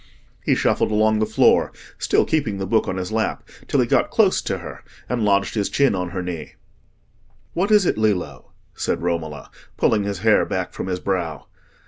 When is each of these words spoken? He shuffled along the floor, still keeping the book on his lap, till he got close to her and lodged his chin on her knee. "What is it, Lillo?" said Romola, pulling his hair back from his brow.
He 0.43 0.55
shuffled 0.55 0.89
along 0.89 1.19
the 1.19 1.27
floor, 1.27 1.71
still 1.99 2.25
keeping 2.25 2.57
the 2.57 2.65
book 2.65 2.87
on 2.87 2.97
his 2.97 3.11
lap, 3.11 3.47
till 3.67 3.79
he 3.81 3.85
got 3.85 4.09
close 4.09 4.41
to 4.41 4.57
her 4.57 4.83
and 5.07 5.23
lodged 5.23 5.53
his 5.53 5.69
chin 5.69 5.93
on 5.93 6.09
her 6.09 6.23
knee. 6.23 6.55
"What 7.53 7.69
is 7.69 7.85
it, 7.85 7.99
Lillo?" 7.99 8.51
said 8.73 9.03
Romola, 9.03 9.51
pulling 9.77 10.05
his 10.05 10.17
hair 10.25 10.43
back 10.43 10.73
from 10.73 10.87
his 10.87 10.99
brow. 10.99 11.45